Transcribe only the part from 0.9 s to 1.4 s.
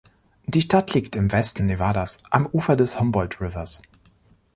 liegt im